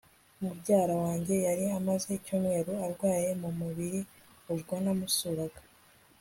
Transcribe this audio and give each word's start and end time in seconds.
Mubyara 0.41 0.95
wanjye 1.03 1.35
yari 1.47 1.65
amaze 1.77 2.07
icyumweru 2.17 2.71
arwaye 2.85 3.29
mu 3.41 3.49
buriri 3.57 4.01
ubwo 4.53 4.73
namusuraga 4.83 5.61